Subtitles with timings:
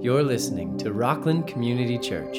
[0.00, 2.34] You're listening to Rockland Community Church,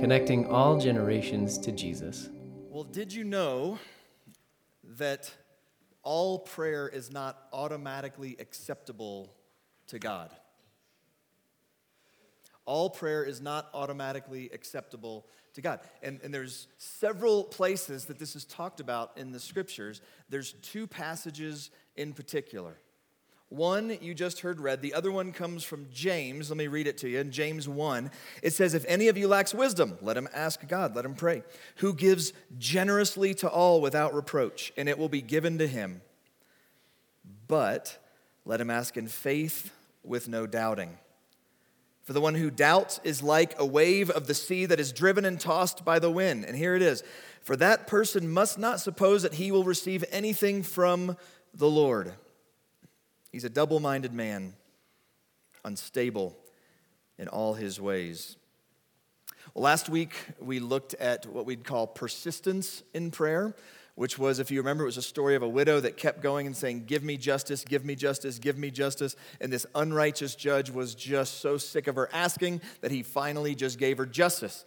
[0.00, 2.28] connecting all generations to Jesus.
[2.70, 3.80] Well, did you know
[4.96, 5.28] that
[6.04, 9.34] all prayer is not automatically acceptable
[9.88, 10.30] to God?
[12.64, 15.80] All prayer is not automatically acceptable to God.
[16.00, 20.00] And, and there's several places that this is talked about in the scriptures.
[20.28, 22.78] There's two passages in particular.
[23.54, 26.50] One you just heard read, the other one comes from James.
[26.50, 27.20] Let me read it to you.
[27.20, 28.10] In James 1,
[28.42, 31.44] it says, If any of you lacks wisdom, let him ask God, let him pray,
[31.76, 36.00] who gives generously to all without reproach, and it will be given to him.
[37.46, 37.96] But
[38.44, 40.98] let him ask in faith with no doubting.
[42.02, 45.24] For the one who doubts is like a wave of the sea that is driven
[45.24, 46.44] and tossed by the wind.
[46.44, 47.04] And here it is
[47.40, 51.16] For that person must not suppose that he will receive anything from
[51.54, 52.14] the Lord.
[53.34, 54.54] He's a double minded man,
[55.64, 56.36] unstable
[57.18, 58.36] in all his ways.
[59.52, 63.56] Well, last week we looked at what we'd call persistence in prayer,
[63.96, 66.46] which was, if you remember, it was a story of a widow that kept going
[66.46, 69.16] and saying, Give me justice, give me justice, give me justice.
[69.40, 73.80] And this unrighteous judge was just so sick of her asking that he finally just
[73.80, 74.64] gave her justice.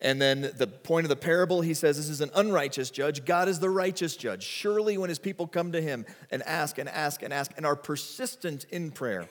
[0.00, 3.24] And then the point of the parable, he says, This is an unrighteous judge.
[3.24, 4.42] God is the righteous judge.
[4.42, 7.76] Surely, when his people come to him and ask and ask and ask and are
[7.76, 9.28] persistent in prayer,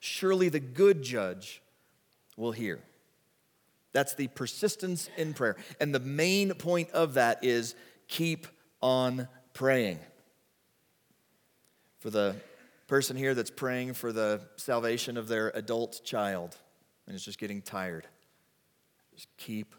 [0.00, 1.62] surely the good judge
[2.36, 2.80] will hear.
[3.92, 5.56] That's the persistence in prayer.
[5.80, 7.74] And the main point of that is
[8.08, 8.46] keep
[8.82, 10.00] on praying.
[12.00, 12.36] For the
[12.86, 16.56] person here that's praying for the salvation of their adult child
[17.06, 18.06] and is just getting tired,
[19.14, 19.74] just keep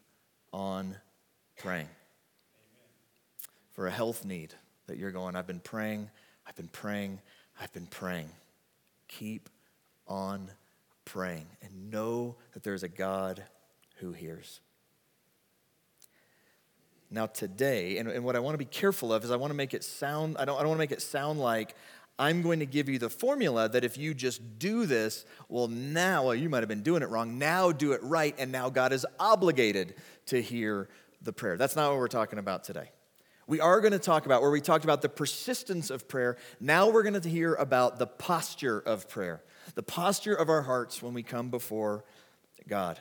[0.52, 0.96] on
[1.58, 1.90] praying.
[3.74, 4.54] For a health need
[4.88, 6.10] that you're going, I've been praying,
[6.48, 7.20] I've been praying,
[7.60, 8.30] I've been praying.
[9.08, 9.50] Keep
[10.08, 10.50] on
[11.04, 13.44] praying and know that there's a God
[13.98, 14.60] who hears.
[17.12, 19.56] Now, today, and, and what I want to be careful of is I want to
[19.56, 21.76] make it sound, I don't, I don't want to make it sound like
[22.18, 26.26] I'm going to give you the formula that if you just do this, well, now,
[26.26, 27.38] well, you might have been doing it wrong.
[27.38, 29.96] Now do it right, and now God is obligated
[30.28, 30.90] to hear
[31.22, 31.58] the prayer.
[31.58, 32.92] That's not what we're talking about today.
[33.48, 36.38] We are going to talk about where we talked about the persistence of prayer.
[36.60, 39.44] Now we're going to hear about the posture of prayer,
[39.76, 42.06] the posture of our hearts when we come before
[42.68, 43.00] God.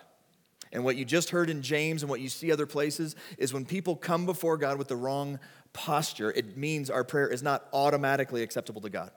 [0.75, 3.65] And what you just heard in James and what you see other places is when
[3.65, 5.39] people come before God with the wrong
[5.73, 9.13] posture, it means our prayer is not automatically acceptable to God.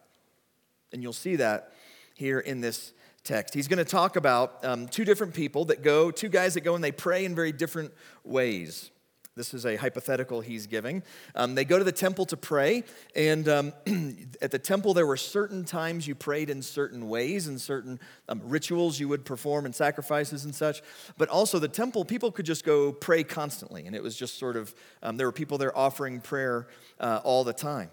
[0.94, 1.74] And you'll see that
[2.14, 3.56] here in this text.
[3.56, 6.76] He's going to talk about um, two different people that go, two guys that go
[6.76, 7.92] and they pray in very different
[8.24, 8.92] ways.
[9.38, 11.04] This is a hypothetical he's giving.
[11.36, 12.84] Um, they go to the temple to pray,
[13.16, 13.74] and um,
[14.42, 18.42] at the temple, there were certain times you prayed in certain ways and certain um,
[18.44, 20.82] rituals you would perform and sacrifices and such.
[21.20, 24.58] But also, the temple, people could just go pray constantly, and it was just sort
[24.58, 26.68] of, um, there were people there offering prayer
[27.00, 27.92] uh, all the time.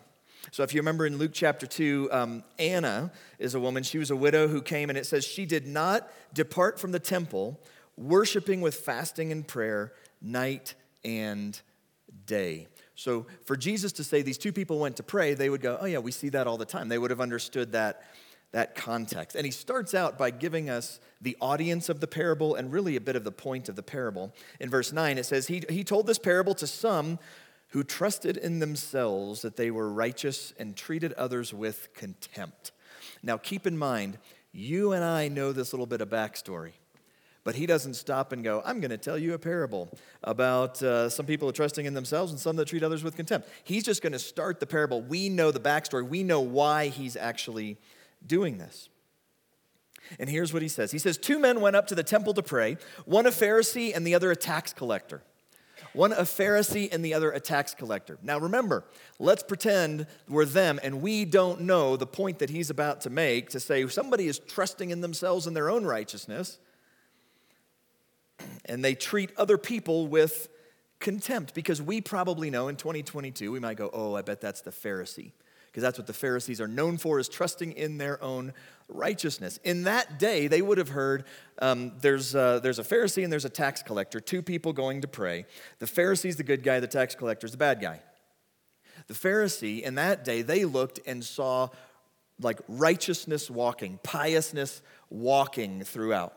[0.50, 3.82] So, if you remember in Luke chapter 2, um, Anna is a woman.
[3.82, 6.99] She was a widow who came, and it says she did not depart from the
[6.99, 7.61] temple,
[7.99, 11.60] worshiping with fasting and prayer night and
[12.26, 12.69] day.
[12.94, 15.87] So for Jesus to say these two people went to pray, they would go, oh,
[15.87, 16.88] yeah, we see that all the time.
[16.88, 18.03] They would have understood that,
[18.53, 19.37] that context.
[19.37, 23.00] And he starts out by giving us the audience of the parable and really a
[23.00, 24.32] bit of the point of the parable.
[24.60, 27.19] In verse 9, it says, He, he told this parable to some
[27.69, 32.70] who trusted in themselves that they were righteous and treated others with contempt.
[33.20, 34.19] Now, keep in mind,
[34.53, 36.75] you and I know this little bit of backstory.
[37.44, 39.91] But he doesn't stop and go, I'm going to tell you a parable
[40.22, 43.49] about uh, some people trusting in themselves and some that treat others with contempt.
[43.62, 45.03] He's just going to start the parable.
[45.03, 47.77] We know the backstory, we know why he's actually
[48.27, 48.88] doing this.
[50.19, 52.43] And here's what he says He says, Two men went up to the temple to
[52.43, 55.22] pray, one a Pharisee and the other a tax collector.
[55.93, 58.19] One a Pharisee and the other a tax collector.
[58.22, 58.84] Now remember,
[59.21, 63.50] let's pretend we're them and we don't know the point that he's about to make
[63.50, 66.59] to say somebody is trusting in themselves and their own righteousness
[68.66, 70.49] and they treat other people with
[71.00, 74.70] contempt because we probably know in 2022 we might go oh i bet that's the
[74.70, 75.32] pharisee
[75.75, 78.52] because that's what the pharisees are known for is trusting in their own
[78.88, 79.58] righteousness.
[79.64, 81.25] In that day they would have heard
[81.58, 85.08] um, there's, a, there's a pharisee and there's a tax collector two people going to
[85.08, 85.46] pray.
[85.81, 88.00] The pharisee's the good guy the tax collector's the bad guy.
[89.08, 91.70] The pharisee in that day they looked and saw
[92.40, 94.81] like righteousness walking piousness
[95.11, 96.34] walking throughout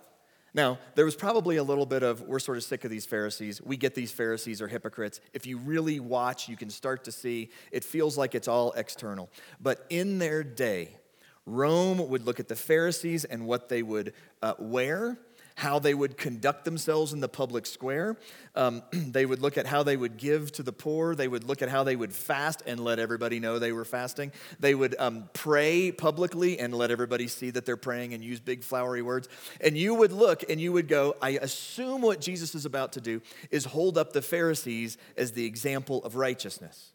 [0.57, 3.61] now, there was probably a little bit of, we're sort of sick of these Pharisees.
[3.61, 5.21] We get these Pharisees are hypocrites.
[5.31, 9.29] If you really watch, you can start to see it feels like it's all external.
[9.61, 10.97] But in their day,
[11.45, 15.19] Rome would look at the Pharisees and what they would uh, wear,
[15.57, 18.15] how they would conduct themselves in the public square.
[18.53, 21.15] Um, they would look at how they would give to the poor.
[21.15, 24.31] They would look at how they would fast and let everybody know they were fasting.
[24.59, 28.63] They would um, pray publicly and let everybody see that they're praying and use big
[28.63, 29.29] flowery words.
[29.59, 33.01] And you would look and you would go, I assume what Jesus is about to
[33.01, 33.19] do
[33.49, 36.91] is hold up the Pharisees as the example of righteousness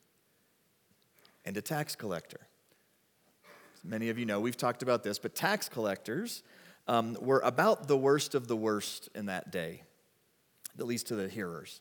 [1.44, 2.47] and a tax collector.
[3.82, 6.44] Many of you know we've talked about this, but tax collectors
[6.87, 9.82] um, were about the worst of the worst in that day,
[10.79, 11.81] at least to the hearers.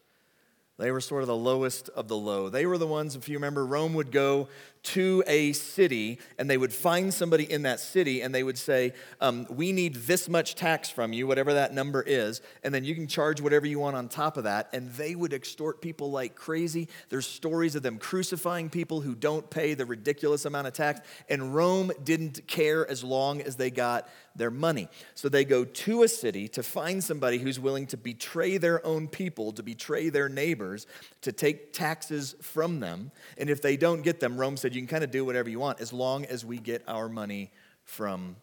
[0.77, 2.50] They were sort of the lowest of the low.
[2.50, 4.48] They were the ones, if you remember, Rome would go
[4.83, 8.94] to a city and they would find somebody in that city and they would say,
[9.19, 12.95] um, We need this much tax from you, whatever that number is, and then you
[12.95, 14.69] can charge whatever you want on top of that.
[14.74, 16.88] And they would extort people like crazy.
[17.10, 21.01] There's stories of them crucifying people who don't pay the ridiculous amount of tax.
[21.30, 24.88] And Rome didn't care as long as they got their money.
[25.13, 29.07] So they go to a city to find somebody who's willing to betray their own
[29.07, 30.88] people, to betray their neighbors,
[31.22, 33.12] to take taxes from them.
[33.38, 35.59] And if they don't get them, Rome said, you can kind of do whatever you
[35.59, 37.51] want as long as we get our money
[37.83, 38.35] from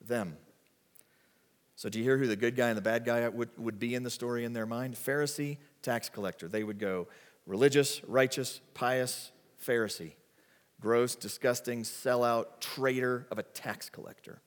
[0.00, 0.36] them.
[1.76, 3.94] So, do you hear who the good guy and the bad guy would, would be
[3.94, 4.94] in the story in their mind?
[4.94, 6.48] Pharisee, tax collector.
[6.48, 7.08] They would go
[7.46, 9.32] religious, righteous, pious
[9.64, 10.12] Pharisee,
[10.80, 14.40] gross, disgusting, sellout, traitor of a tax collector.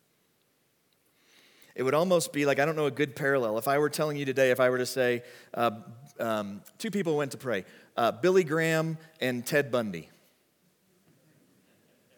[1.75, 3.57] It would almost be like, I don't know, a good parallel.
[3.57, 5.23] If I were telling you today, if I were to say,
[5.53, 5.71] uh,
[6.19, 7.65] um, two people went to pray
[7.97, 10.09] uh, Billy Graham and Ted Bundy.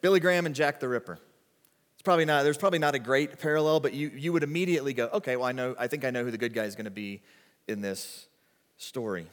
[0.00, 1.18] Billy Graham and Jack the Ripper.
[1.94, 5.08] It's probably not, there's probably not a great parallel, but you, you would immediately go,
[5.14, 6.90] okay, well, I know, I think I know who the good guy is going to
[6.90, 7.22] be
[7.66, 8.28] in this
[8.76, 9.26] story.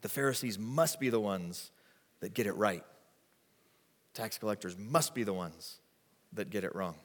[0.00, 1.70] The Pharisees must be the ones
[2.20, 2.84] that get it right.
[4.14, 5.78] Tax collectors must be the ones
[6.32, 6.96] that get it wrong.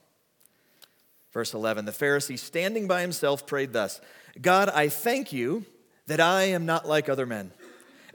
[1.32, 4.02] Verse 11 The Pharisee, standing by himself, prayed thus
[4.42, 5.66] God, I thank you
[6.08, 7.52] that I am not like other men,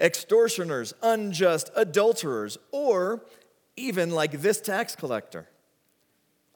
[0.00, 3.22] extortioners, unjust, adulterers, or
[3.76, 5.48] even like this tax collector.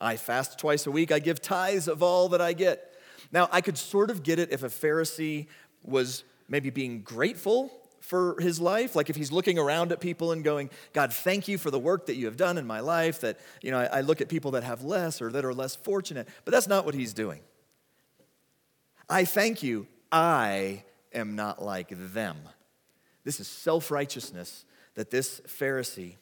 [0.00, 2.94] I fast twice a week, I give tithes of all that I get.
[3.32, 5.46] Now, I could sort of get it if a Pharisee
[5.82, 10.44] was maybe being grateful for his life like if he's looking around at people and
[10.44, 13.36] going god thank you for the work that you have done in my life that
[13.62, 16.28] you know I, I, look at people that have less or that are less fortunate.
[16.44, 17.40] But that's not what he's doing.
[19.08, 19.88] I thank you.
[20.12, 22.36] I am not like them.
[23.24, 24.64] This is self-righteousness
[24.94, 26.14] that this pharisee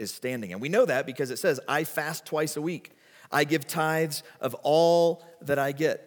[0.00, 0.52] is standing.
[0.52, 2.92] And we know that because it says, I fast twice a week.
[3.30, 6.06] I give tithes of all that I get.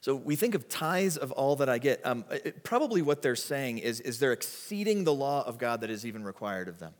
[0.00, 2.00] So we think of tithes of all that I get.
[2.06, 5.90] Um, it, probably what they're saying is, is they're exceeding the law of God that
[5.90, 6.94] is even required of them.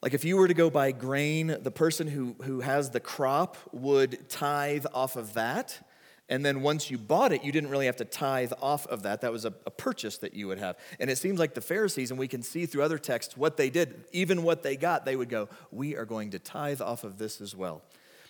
[0.00, 3.56] Like if you were to go buy grain, the person who, who has the crop
[3.72, 5.86] would tithe off of that.
[6.28, 9.22] And then once you bought it, you didn't really have to tithe off of that.
[9.22, 10.76] That was a, a, purchase that you would have.
[11.00, 13.70] And it seems like the Pharisees, and we can see through other texts what they
[13.70, 17.16] did, even what they got, they would go, We are going to tithe off of
[17.16, 17.82] this as well.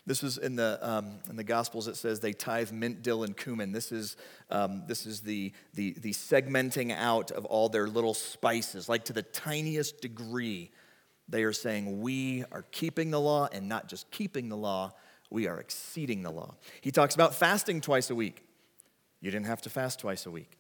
[0.06, 3.36] This is in the, um, in the Gospels, it says they tithe mint, dill, and
[3.36, 3.72] cumin.
[3.72, 4.16] This is,
[4.48, 9.12] um, this is the, the, the segmenting out of all their little spices, like to
[9.12, 10.70] the tiniest degree.
[11.28, 14.92] They are saying, We are keeping the law, and not just keeping the law,
[15.30, 16.54] we are exceeding the law.
[16.80, 18.44] He talks about fasting twice a week.
[19.20, 20.58] You didn't have to fast twice a week.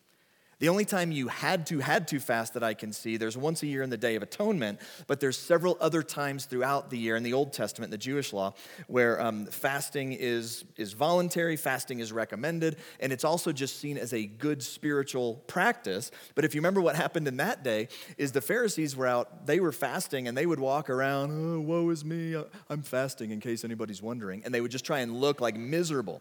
[0.60, 3.62] The only time you had to had to fast that I can see, there's once
[3.62, 7.14] a year in the Day of Atonement, but there's several other times throughout the year
[7.14, 8.54] in the Old Testament, the Jewish law,
[8.88, 14.12] where um, fasting is is voluntary, fasting is recommended, and it's also just seen as
[14.12, 16.10] a good spiritual practice.
[16.34, 17.86] But if you remember what happened in that day,
[18.16, 21.88] is the Pharisees were out, they were fasting, and they would walk around, oh, woe
[21.90, 22.36] is me,
[22.68, 26.20] I'm fasting, in case anybody's wondering, and they would just try and look like miserable.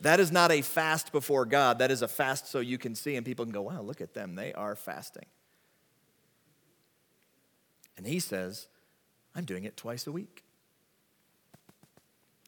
[0.00, 1.78] That is not a fast before God.
[1.78, 4.14] That is a fast so you can see and people can go, wow, look at
[4.14, 4.34] them.
[4.34, 5.26] They are fasting.
[7.96, 8.68] And he says,
[9.34, 10.44] I'm doing it twice a week,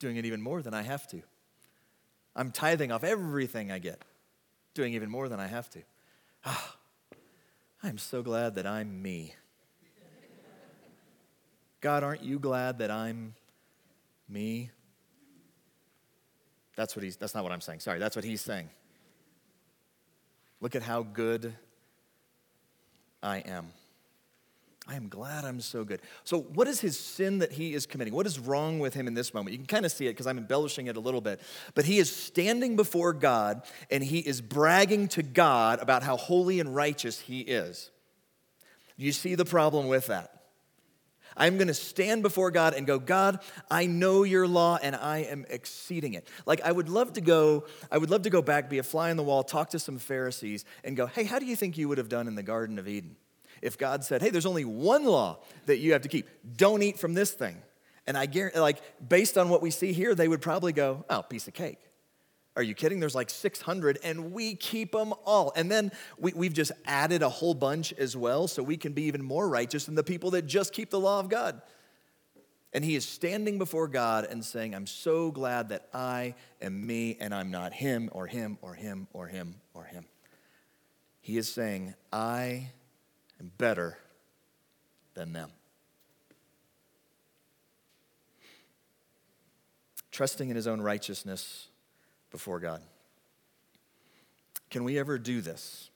[0.01, 1.23] doing it even more than I have to.
[2.37, 4.03] I'm tithing off everything I get,
[4.75, 5.83] doing even more than I have to.
[6.45, 6.77] Ah,
[7.83, 9.35] I'm so glad that I'm me.
[11.81, 13.35] God, aren't you glad that I'm
[14.29, 14.71] me?
[16.79, 17.81] That's what he's, that's not what I'm saying.
[17.81, 18.71] Sorry, that's what he's saying.
[20.61, 21.53] Look at how good
[23.21, 23.71] I am.
[24.87, 26.01] I am glad I'm so good.
[26.23, 28.15] So, what is his sin that he is committing?
[28.15, 29.55] What is wrong with him in this moment?
[29.55, 31.41] You can kind of see it because I'm embellishing it a little bit.
[31.75, 36.61] But he is standing before God and he is bragging to God about how holy
[36.61, 37.91] and righteous he is.
[38.97, 40.38] Do you see the problem with that?
[41.39, 43.41] I'm going to stand before God and go, God,
[43.71, 46.29] I know your law and I am exceeding it.
[46.45, 49.11] Like I would love to go, I would love to go back, be a fly
[49.11, 51.89] on the wall, talk to some Pharisees and go, hey, how do you think you
[51.89, 53.17] would have done in the Garden of Eden?
[53.63, 56.99] If God said, hey, there's only one law that you have to keep, don't eat
[56.99, 57.57] from this thing.
[58.07, 61.23] And I guarantee, like, based on what we see here, they would probably go, oh,
[61.23, 61.79] piece of cake.
[62.59, 62.99] Are you kidding?
[62.99, 65.53] There's like 600 and we keep them all.
[65.55, 69.05] And then we, we've just added a whole bunch as well so we can be
[69.05, 71.63] even more righteous than the people that just keep the law of God.
[72.73, 77.17] And he is standing before God and saying, I'm so glad that I am me
[77.21, 80.05] and I'm not him or him or him or him or him.
[81.21, 82.73] He is saying, I
[83.39, 83.99] am better
[85.15, 85.53] than them.
[90.11, 91.69] Trusting in his own righteousness
[92.31, 92.83] before God.
[94.71, 95.91] Can we ever do this?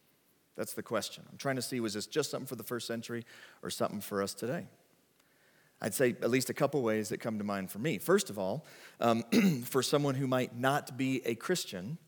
[0.57, 1.25] That's the question.
[1.31, 3.25] I'm trying to see was this just something for the first century
[3.63, 4.67] or something for us today?
[5.81, 7.99] I'd say at least a couple ways that come to mind for me.
[7.99, 8.65] First of all,
[9.01, 9.25] um,
[9.65, 11.99] for someone who might not be a Christian,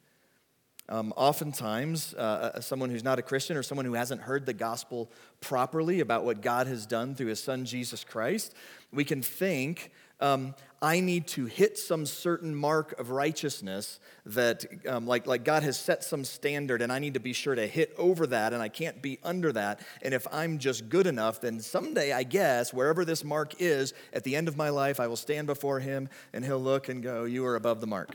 [0.88, 4.52] um, oftentimes, uh, uh, someone who's not a Christian or someone who hasn't heard the
[4.52, 8.54] gospel properly about what God has done through his son Jesus Christ,
[8.92, 9.90] we can think
[10.24, 15.62] um, I need to hit some certain mark of righteousness that, um, like, like God
[15.62, 18.62] has set some standard, and I need to be sure to hit over that, and
[18.62, 19.80] I can't be under that.
[20.02, 24.24] And if I'm just good enough, then someday, I guess, wherever this mark is, at
[24.24, 27.24] the end of my life, I will stand before Him, and He'll look and go,
[27.24, 28.10] You are above the mark.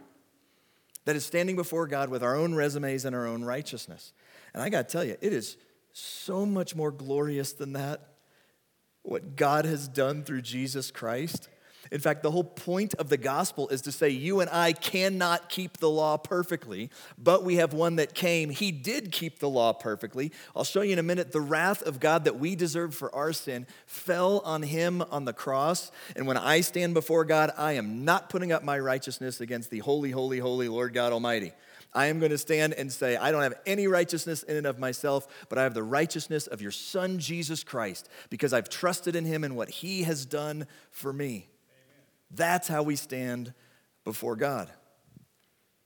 [1.06, 4.14] That is standing before God with our own resumes and our own righteousness.
[4.54, 5.58] And I got to tell you, it is
[5.92, 8.14] so much more glorious than that.
[9.02, 11.50] What God has done through Jesus Christ
[11.92, 15.50] in fact, the whole point of the gospel is to say you and I cannot
[15.50, 18.52] keep the law perfectly, but we have one that came.
[18.52, 20.32] He did keep the law perfectly.
[20.56, 21.32] I'll show you in a minute.
[21.32, 25.34] The wrath of God that we deserve for our sin fell on him on the
[25.34, 25.92] cross.
[26.16, 29.80] And when I stand before God, I am not putting up my righteousness against the
[29.80, 31.54] holy, holy, holy Lord God Almighty.
[31.92, 34.78] I am going to stand and say, I don't have any righteousness in and of
[34.78, 39.26] myself, but I have the righteousness of your Son, Jesus Christ, because I've trusted in
[39.26, 41.48] him and what he has done for me.
[42.32, 43.54] That's how we stand
[44.04, 44.70] before God.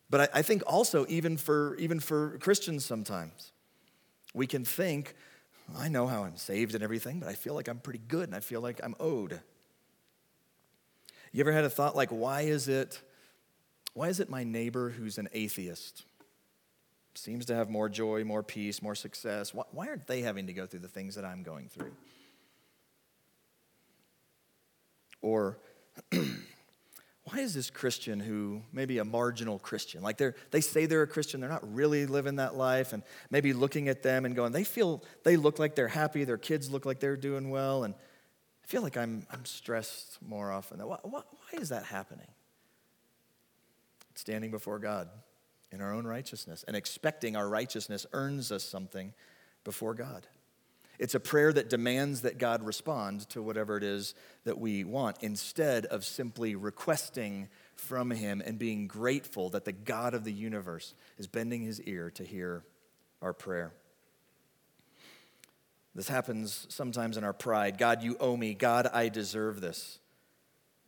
[0.10, 3.52] But I, I think also, even for, even for Christians sometimes,
[4.34, 5.16] we can think,
[5.78, 8.36] I know how I'm saved and everything, but I feel like I'm pretty good and
[8.36, 9.40] I feel like I'm owed.
[11.32, 13.02] You ever had a thought like, why is it,
[13.94, 16.04] why is it my neighbor who's an atheist
[17.16, 19.54] seems to have more joy, more peace, more success?
[19.54, 21.92] Why, why aren't they having to go through the things that I'm going through?
[25.22, 25.58] Or
[27.24, 31.08] why is this Christian who maybe a marginal Christian, like they're, they say they're a
[31.08, 34.64] Christian, they're not really living that life, and maybe looking at them and going, they
[34.64, 38.68] feel, they look like they're happy, their kids look like they're doing well, and I
[38.68, 40.80] feel like I'm, I'm stressed more often.
[40.86, 42.28] Why, why, why is that happening?
[44.16, 45.10] Standing before God
[45.72, 49.14] in our own righteousness and expecting our righteousness earns us something
[49.64, 50.28] before God.
[51.00, 55.18] It's a prayer that demands that God respond to whatever it is that we want
[55.22, 60.94] instead of simply requesting from Him and being grateful that the God of the universe
[61.18, 62.64] is bending His ear to hear
[63.22, 63.74] our prayer.
[65.96, 67.78] This happens sometimes in our pride.
[67.78, 68.54] God, you owe me.
[68.54, 70.00] God, I deserve this.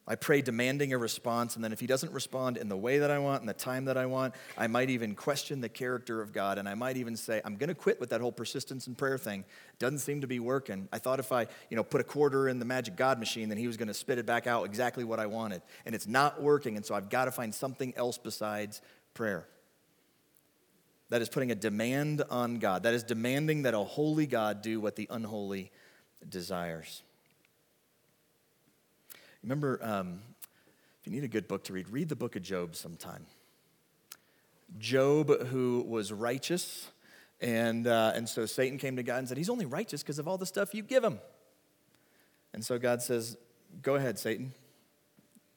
[0.07, 3.09] I pray demanding a response, and then if he doesn't respond in the way that
[3.09, 6.31] I want, in the time that I want, I might even question the character of
[6.31, 8.95] God, and I might even say, I'm going to quit with that whole persistence and
[8.95, 9.45] prayer thing.
[9.79, 10.87] Doesn't seem to be working.
[10.93, 13.57] I thought if I, you know, put a quarter in the magic God machine, then
[13.57, 16.39] he was going to spit it back out exactly what I wanted, and it's not
[16.39, 18.81] working, and so I've got to find something else besides
[19.15, 19.47] prayer.
[21.09, 22.83] That is putting a demand on God.
[22.83, 25.71] That is demanding that a holy God do what the unholy
[26.27, 27.01] desires.
[29.45, 30.21] Remember, um,
[30.99, 33.27] if you need a good book to read, read the book of Job sometime.
[34.79, 36.89] Job, who was righteous,
[37.39, 40.27] and, uh, and so Satan came to God and said, He's only righteous because of
[40.27, 41.19] all the stuff you give him.
[42.53, 43.37] And so God says,
[43.83, 44.51] Go ahead, Satan.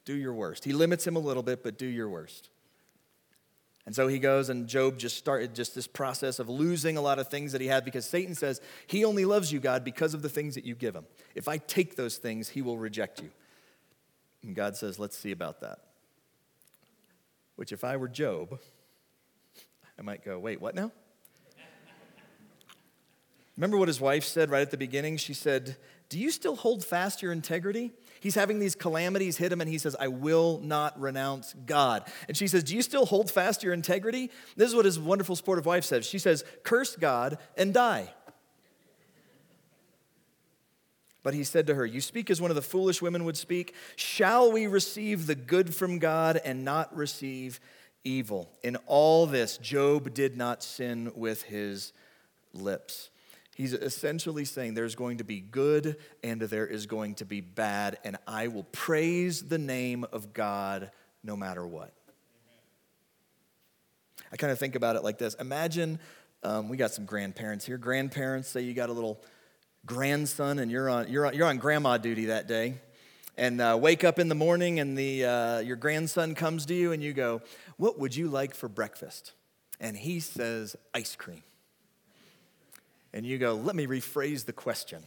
[0.04, 0.66] Do your worst.
[0.66, 2.50] He limits him a little bit, but do your worst.
[3.86, 7.18] And so he goes, and Job just started just this process of losing a lot
[7.18, 10.20] of things that he had because Satan says, He only loves you, God, because of
[10.20, 11.06] the things that you give him.
[11.34, 13.30] If I take those things, he will reject you.
[14.42, 15.78] And God says, let's see about that.
[17.56, 18.60] Which, if I were Job,
[19.98, 20.92] I might go, wait, what now?
[23.58, 25.16] Remember what his wife said right at the beginning?
[25.16, 25.76] She said,
[26.08, 27.90] Do you still hold fast your integrity?
[28.20, 32.04] He's having these calamities hit him, and he says, I will not renounce God.
[32.28, 34.30] And she says, Do you still hold fast your integrity?
[34.54, 36.06] This is what his wonderful sportive wife says.
[36.06, 38.14] She says, Curse God and die.
[41.28, 43.74] But he said to her, You speak as one of the foolish women would speak.
[43.96, 47.60] Shall we receive the good from God and not receive
[48.02, 48.50] evil?
[48.62, 51.92] In all this, Job did not sin with his
[52.54, 53.10] lips.
[53.54, 57.98] He's essentially saying there's going to be good and there is going to be bad,
[58.04, 60.90] and I will praise the name of God
[61.22, 61.92] no matter what.
[64.32, 65.98] I kind of think about it like this Imagine
[66.42, 67.76] um, we got some grandparents here.
[67.76, 69.20] Grandparents, say you got a little
[69.86, 72.74] grandson and you're on, you're on, you're on grandma duty that day.
[73.36, 76.92] And uh, wake up in the morning and the, uh, your grandson comes to you
[76.92, 77.40] and you go,
[77.76, 79.32] What would you like for breakfast?
[79.80, 81.42] And he says, Ice cream.
[83.12, 85.02] And you go, Let me rephrase the question.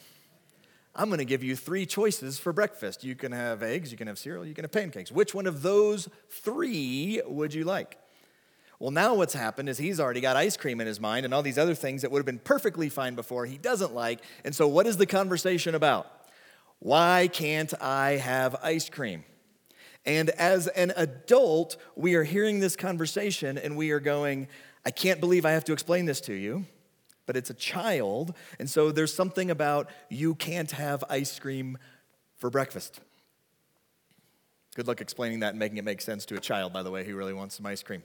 [0.95, 3.03] I'm going to give you three choices for breakfast.
[3.03, 5.11] You can have eggs, you can have cereal, you can have pancakes.
[5.11, 7.97] Which one of those three would you like?
[8.81, 11.43] Well, now what's happened is he's already got ice cream in his mind and all
[11.43, 14.21] these other things that would have been perfectly fine before he doesn't like.
[14.43, 16.07] And so, what is the conversation about?
[16.79, 19.23] Why can't I have ice cream?
[20.03, 24.47] And as an adult, we are hearing this conversation and we are going,
[24.83, 26.65] I can't believe I have to explain this to you,
[27.27, 28.33] but it's a child.
[28.57, 31.77] And so there's something about you can't have ice cream
[32.35, 32.99] for breakfast.
[34.73, 37.05] Good luck explaining that and making it make sense to a child, by the way,
[37.05, 38.01] who really wants some ice cream.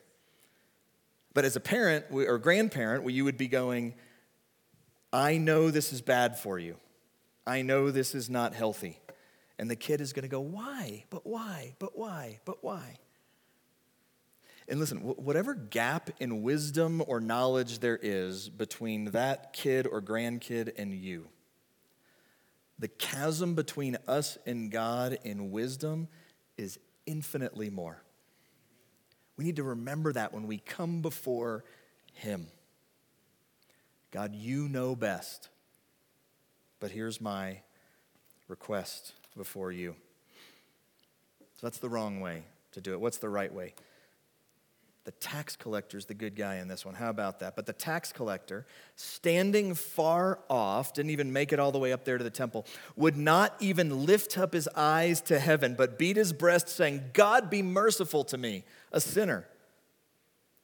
[1.36, 3.92] But as a parent or grandparent, you would be going,
[5.12, 6.76] I know this is bad for you.
[7.46, 8.98] I know this is not healthy.
[9.58, 11.04] And the kid is going to go, Why?
[11.10, 11.74] But why?
[11.78, 12.40] But why?
[12.46, 13.00] But why?
[14.66, 20.72] And listen, whatever gap in wisdom or knowledge there is between that kid or grandkid
[20.78, 21.28] and you,
[22.78, 26.08] the chasm between us and God in wisdom
[26.56, 28.02] is infinitely more.
[29.36, 31.64] We need to remember that when we come before
[32.14, 32.48] Him.
[34.10, 35.48] God, you know best.
[36.80, 37.60] But here's my
[38.48, 39.96] request before you.
[41.40, 43.00] So that's the wrong way to do it.
[43.00, 43.74] What's the right way?
[45.06, 46.96] The tax collector is the good guy in this one.
[46.96, 47.54] How about that?
[47.54, 52.04] But the tax collector, standing far off, didn't even make it all the way up
[52.04, 56.16] there to the temple, would not even lift up his eyes to heaven, but beat
[56.16, 59.46] his breast, saying, God be merciful to me, a sinner.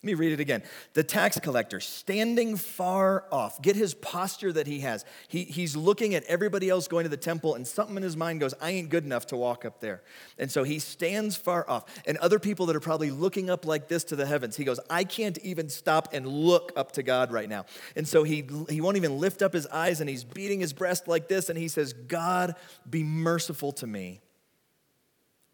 [0.03, 0.65] Let me read it again.
[0.95, 5.05] The tax collector, standing far off, get his posture that he has.
[5.29, 8.41] He, he's looking at everybody else going to the temple, and something in his mind
[8.41, 10.03] goes, I ain't good enough to walk up there.
[10.39, 11.85] And so he stands far off.
[12.05, 14.81] And other people that are probably looking up like this to the heavens, he goes,
[14.91, 17.67] I can't even stop and look up to God right now.
[17.95, 21.07] And so he, he won't even lift up his eyes, and he's beating his breast
[21.07, 22.57] like this, and he says, God,
[22.91, 24.21] be merciful to me,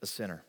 [0.00, 0.42] a sinner.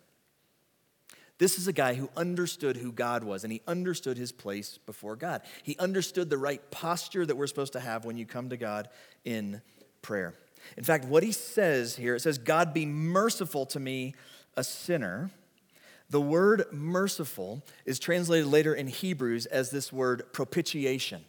[1.39, 5.15] This is a guy who understood who God was and he understood his place before
[5.15, 5.41] God.
[5.63, 8.89] He understood the right posture that we're supposed to have when you come to God
[9.23, 9.61] in
[10.01, 10.35] prayer.
[10.77, 14.13] In fact, what he says here, it says, God be merciful to me,
[14.57, 15.31] a sinner.
[16.09, 21.23] The word merciful is translated later in Hebrews as this word propitiation.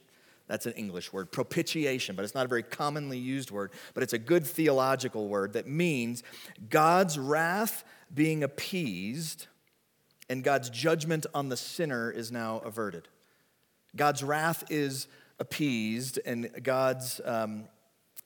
[0.48, 4.14] That's an English word, propitiation, but it's not a very commonly used word, but it's
[4.14, 6.24] a good theological word that means
[6.68, 9.46] God's wrath being appeased
[10.30, 13.08] and God's judgment on the sinner is now averted.
[13.96, 15.08] God's wrath is
[15.40, 17.64] appeased, and God's, um,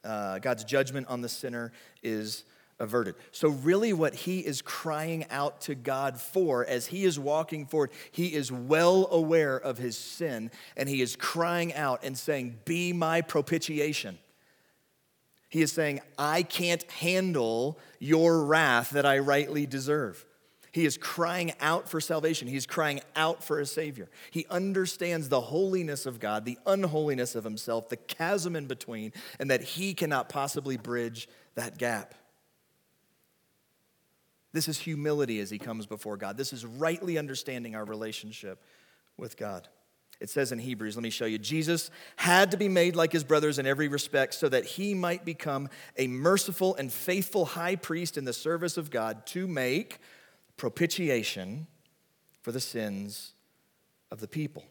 [0.05, 2.45] uh, God's judgment on the sinner is
[2.79, 3.15] averted.
[3.33, 7.91] So, really, what he is crying out to God for as he is walking forward,
[8.13, 12.93] he is well aware of his sin, and he is crying out and saying, Be
[12.93, 14.19] my propitiation.
[15.49, 20.27] He is saying, I can't handle your wrath that I rightly deserve.
[20.75, 22.49] He is crying out for salvation.
[22.49, 24.11] He's crying out for a Savior.
[24.33, 29.53] He understands the holiness of God, the unholiness of himself, the chasm in between, and
[29.53, 32.17] that he cannot possibly bridge that gap.
[34.53, 36.37] This is humility as he comes before God.
[36.37, 38.61] This is rightly understanding our relationship
[39.17, 39.69] with God.
[40.19, 41.39] It says in Hebrews, let me show you.
[41.39, 45.25] Jesus had to be made like his brothers in every respect so that he might
[45.25, 50.01] become a merciful and faithful high priest in the service of God to make
[50.57, 51.67] propitiation
[52.43, 53.33] for the sins
[54.11, 54.65] of the people.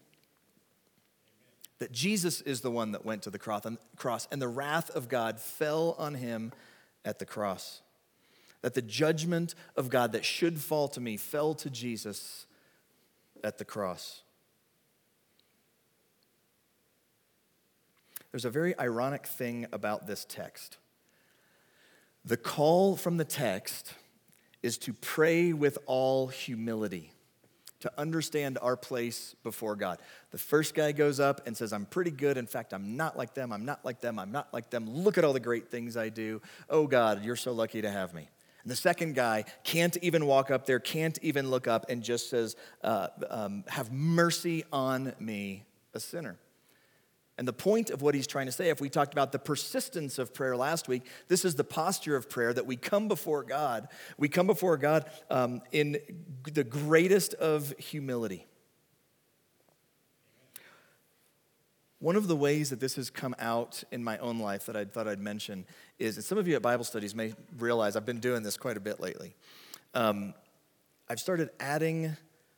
[1.79, 5.39] That Jesus is the one that went to the cross, and the wrath of God
[5.39, 6.53] fell on him
[7.03, 7.81] at the cross.
[8.61, 12.45] That the judgment of God that should fall to me fell to Jesus
[13.43, 14.21] at the cross.
[18.31, 20.77] There's a very ironic thing about this text.
[22.23, 23.93] The call from the text
[24.63, 27.11] is to pray with all humility,
[27.81, 29.99] to understand our place before God.
[30.31, 32.37] The first guy goes up and says, I'm pretty good.
[32.37, 33.51] In fact, I'm not like them.
[33.51, 34.17] I'm not like them.
[34.17, 34.89] I'm not like them.
[34.89, 36.41] Look at all the great things I do.
[36.69, 38.29] Oh, God, you're so lucky to have me.
[38.63, 42.29] And the second guy can't even walk up there, can't even look up, and just
[42.29, 46.37] says, uh, um, Have mercy on me, a sinner.
[47.37, 50.19] And the point of what he's trying to say, if we talked about the persistence
[50.19, 53.87] of prayer last week, this is the posture of prayer that we come before God.
[54.17, 55.97] We come before God um, in
[56.51, 58.45] the greatest of humility.
[61.97, 64.85] One of the ways that this has come out in my own life that I
[64.85, 65.65] thought I'd mention
[65.97, 68.77] is, and some of you at Bible studies may realize I've been doing this quite
[68.77, 69.35] a bit lately.
[69.95, 70.33] Um,
[71.09, 72.15] I've started adding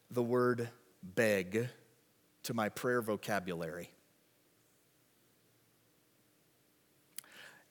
[0.09, 0.67] the word
[1.01, 1.69] beg
[2.43, 3.91] to my prayer vocabulary.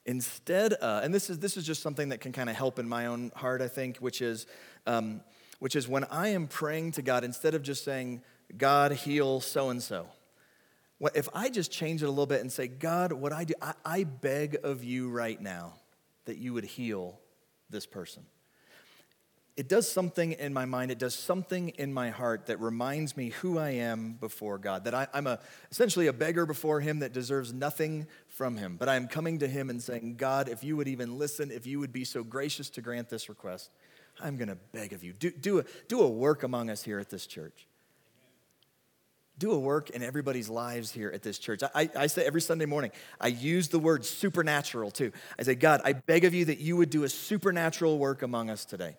[0.07, 3.07] Instead, and this is, this is just something that can kind of help in my
[3.07, 4.47] own heart, I think, which is,
[4.87, 5.23] um,
[5.61, 8.23] which is when I am praying to God, instead of just saying,
[8.57, 10.07] God, heal so and so,
[11.15, 13.75] if I just change it a little bit and say, God, what I do, I,
[13.85, 15.75] I beg of you right now
[16.27, 17.19] that you would heal
[17.71, 18.25] this person
[19.57, 23.29] it does something in my mind, it does something in my heart that reminds me
[23.29, 25.39] who I am before God, that I, am a,
[25.71, 28.77] essentially a beggar before Him that deserves nothing from Him.
[28.77, 31.79] But I'm coming to Him and saying, God, if you would even listen, if you
[31.79, 33.71] would be so gracious to grant this request,
[34.21, 35.13] I'm going to beg of you.
[35.13, 37.69] Do, do, a, do a work among us here at this church.
[39.39, 41.63] Do a work in everybody's lives here at this church.
[41.75, 42.91] I, I say every Sunday morning,
[43.21, 45.13] I use the word supernatural too.
[45.39, 48.51] I say, God, I beg of you that you would do a supernatural work among
[48.51, 48.97] us today.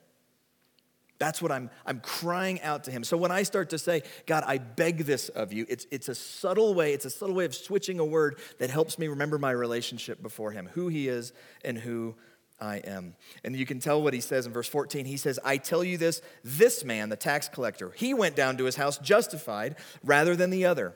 [1.18, 3.04] That's what I'm, I'm crying out to him.
[3.04, 6.16] So when I start to say, God, I beg this of you, it's, it's a
[6.16, 9.52] subtle way, it's a subtle way of switching a word that helps me remember my
[9.52, 11.32] relationship before him, who he is
[11.64, 12.16] and who
[12.60, 13.16] I am.
[13.44, 15.06] And you can tell what he says in verse 14.
[15.06, 18.66] He says, I tell you this, this man, the tax collector, he went down to
[18.66, 20.94] his house justified rather than the other.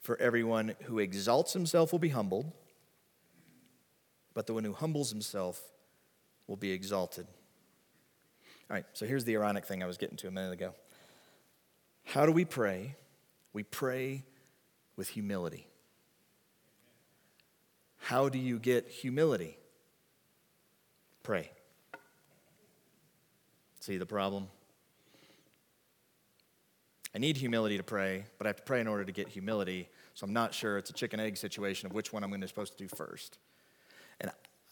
[0.00, 2.50] For everyone who exalts himself will be humbled,
[4.34, 5.62] but the one who humbles himself
[6.48, 7.28] will be exalted.
[8.70, 10.74] All right, so here's the ironic thing I was getting to a minute ago.
[12.04, 12.96] How do we pray?
[13.52, 14.24] We pray
[14.96, 15.66] with humility.
[17.98, 19.58] How do you get humility?
[21.22, 21.50] Pray.
[23.80, 24.48] See the problem?
[27.14, 29.88] I need humility to pray, but I have to pray in order to get humility.
[30.14, 32.46] So I'm not sure it's a chicken egg situation of which one I'm going to
[32.46, 33.38] be supposed to do first.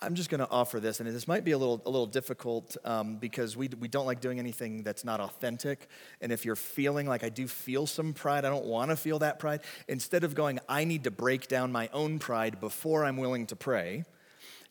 [0.02, 2.74] I'm just going to offer this, and this might be a little, a little difficult
[2.86, 5.88] um, because we, we don't like doing anything that's not authentic.
[6.22, 9.18] And if you're feeling like I do feel some pride, I don't want to feel
[9.18, 13.18] that pride, instead of going, I need to break down my own pride before I'm
[13.18, 14.04] willing to pray,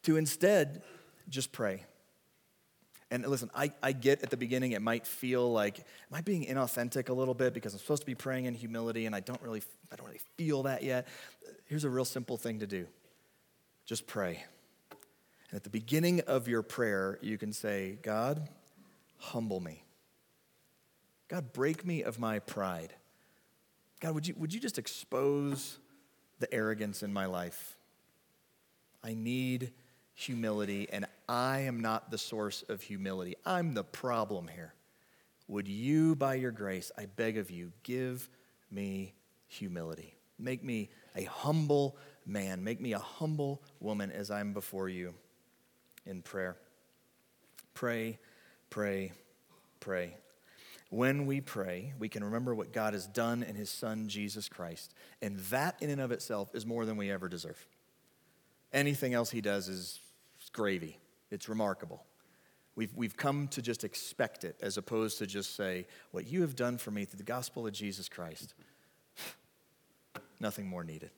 [0.03, 0.81] to instead
[1.29, 1.83] just pray.
[3.11, 6.45] And listen, I, I get at the beginning it might feel like, am I being
[6.45, 9.41] inauthentic a little bit because I'm supposed to be praying in humility and I don't
[9.43, 9.61] really,
[9.91, 11.07] I don't really feel that yet.
[11.65, 12.87] Here's a real simple thing to do
[13.85, 14.43] just pray.
[15.49, 18.47] And at the beginning of your prayer, you can say, God,
[19.17, 19.83] humble me.
[21.27, 22.93] God, break me of my pride.
[23.99, 25.79] God, would you, would you just expose
[26.39, 27.77] the arrogance in my life?
[29.03, 29.71] I need
[30.13, 33.35] humility, and I am not the source of humility.
[33.45, 34.73] I'm the problem here.
[35.47, 38.29] Would you, by your grace, I beg of you, give
[38.69, 39.13] me
[39.47, 40.15] humility?
[40.37, 42.63] Make me a humble man.
[42.63, 45.13] Make me a humble woman as I'm before you
[46.09, 46.57] in prayer.
[47.73, 48.19] Pray,
[48.69, 49.13] pray,
[49.79, 50.15] pray.
[50.89, 54.93] When we pray, we can remember what God has done in His Son, Jesus Christ.
[55.21, 57.63] And that, in and of itself, is more than we ever deserve.
[58.73, 59.99] Anything else He does is
[60.51, 60.97] gravy,
[61.29, 62.03] it's remarkable.
[62.75, 66.55] We've, we've come to just expect it as opposed to just say, What you have
[66.55, 68.53] done for me through the gospel of Jesus Christ,
[70.39, 71.11] nothing more needed.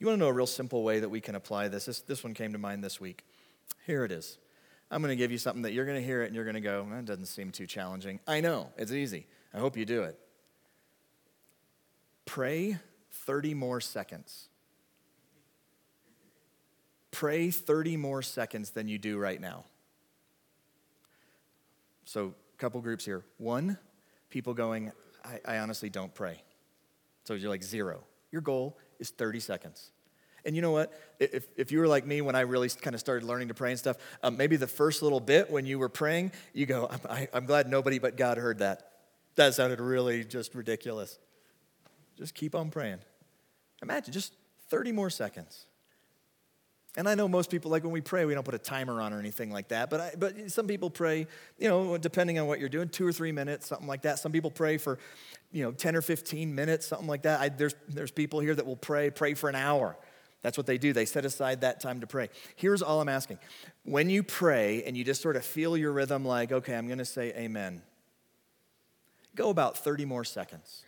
[0.00, 1.84] You want to know a real simple way that we can apply this?
[1.84, 3.22] This, this one came to mind this week.
[3.86, 4.38] Here it is.
[4.90, 6.54] I'm going to give you something that you're going to hear it and you're going
[6.54, 8.18] to go, that doesn't seem too challenging.
[8.26, 9.26] I know, it's easy.
[9.52, 10.18] I hope you do it.
[12.24, 12.78] Pray
[13.12, 14.48] 30 more seconds.
[17.10, 19.64] Pray 30 more seconds than you do right now.
[22.06, 23.22] So, a couple groups here.
[23.36, 23.76] One,
[24.30, 24.92] people going,
[25.24, 26.42] I, I honestly don't pray.
[27.24, 28.02] So you're like zero.
[28.32, 29.90] Your goal is 30 seconds.
[30.44, 30.92] And you know what?
[31.18, 33.70] If, if you were like me when I really kind of started learning to pray
[33.70, 37.00] and stuff, um, maybe the first little bit when you were praying, you go, I'm,
[37.08, 38.90] I, I'm glad nobody but God heard that.
[39.36, 41.18] That sounded really just ridiculous.
[42.16, 42.98] Just keep on praying.
[43.82, 44.34] Imagine just
[44.68, 45.66] 30 more seconds.
[46.96, 49.12] And I know most people, like when we pray, we don't put a timer on
[49.12, 49.90] or anything like that.
[49.90, 51.26] But, I, but some people pray,
[51.56, 54.18] you know, depending on what you're doing, two or three minutes, something like that.
[54.18, 54.98] Some people pray for,
[55.52, 57.40] you know, 10 or 15 minutes, something like that.
[57.40, 59.96] I, there's, there's people here that will pray, pray for an hour.
[60.42, 60.92] That's what they do.
[60.92, 62.28] They set aside that time to pray.
[62.56, 63.38] Here's all I'm asking.
[63.84, 66.98] When you pray and you just sort of feel your rhythm like, okay, I'm going
[66.98, 67.82] to say amen,
[69.36, 70.84] go about 30 more seconds.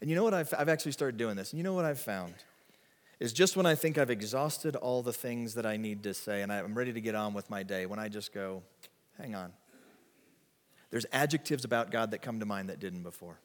[0.00, 0.34] And you know what?
[0.34, 1.52] I've, I've actually started doing this.
[1.52, 2.34] And you know what I've found?
[3.22, 6.42] Is just when I think I've exhausted all the things that I need to say
[6.42, 8.64] and I'm ready to get on with my day, when I just go,
[9.16, 9.52] hang on.
[10.90, 13.38] There's adjectives about God that come to mind that didn't before.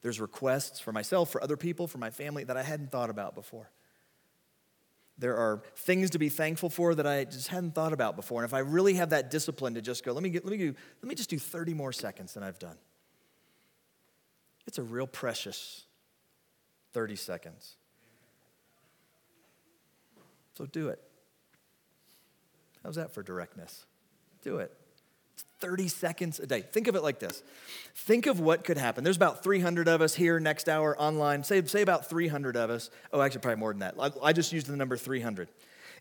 [0.00, 3.34] There's requests for myself, for other people, for my family that I hadn't thought about
[3.34, 3.70] before.
[5.18, 8.40] There are things to be thankful for that I just hadn't thought about before.
[8.42, 10.56] And if I really have that discipline to just go, let me, get, let me,
[10.56, 12.78] do, let me just do 30 more seconds than I've done.
[14.66, 15.84] It's a real precious
[16.94, 17.76] 30 seconds.
[20.60, 21.00] So do it.
[22.84, 23.86] How's that for directness?
[24.42, 24.70] Do it.
[25.32, 26.60] It's 30 seconds a day.
[26.60, 27.42] Think of it like this.
[27.94, 29.02] Think of what could happen.
[29.02, 31.44] There's about 300 of us here next hour online.
[31.44, 32.90] Say, say about 300 of us.
[33.10, 33.94] Oh, actually, probably more than that.
[33.98, 35.48] I, I just used the number 300.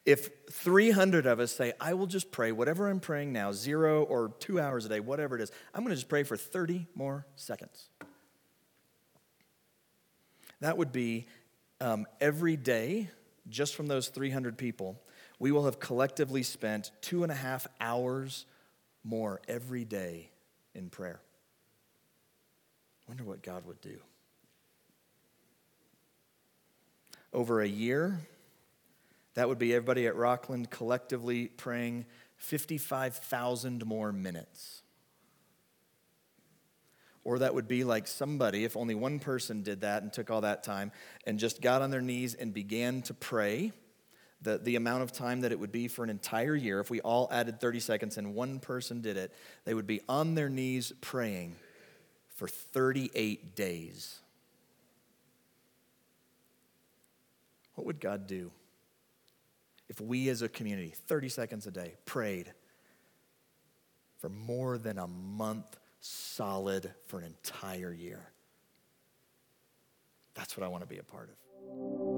[0.05, 4.33] If 300 of us say, I will just pray whatever I'm praying now, zero or
[4.39, 7.25] two hours a day, whatever it is, I'm going to just pray for 30 more
[7.37, 7.87] seconds.
[10.59, 11.27] That would be
[11.79, 13.09] um, every day
[13.49, 15.01] just from those 300 people,
[15.39, 18.45] we will have collectively spent two and a half hours
[19.03, 20.29] more every day
[20.75, 21.21] in prayer.
[23.07, 23.97] Wonder what God would do.
[27.33, 28.19] Over a year,
[29.33, 32.05] that would be everybody at Rockland collectively praying
[32.37, 34.83] 55,000 more minutes.
[37.29, 40.41] Or that would be like somebody, if only one person did that and took all
[40.41, 40.91] that time
[41.27, 43.71] and just got on their knees and began to pray,
[44.41, 47.01] the, the amount of time that it would be for an entire year, if we
[47.01, 49.31] all added 30 seconds and one person did it,
[49.63, 51.55] they would be on their knees praying
[52.29, 54.17] for 38 days.
[57.75, 58.49] What would God do
[59.87, 62.51] if we as a community, 30 seconds a day, prayed
[64.17, 68.31] for more than a month solid for an entire year.
[70.33, 72.08] That's what I want to be a part of.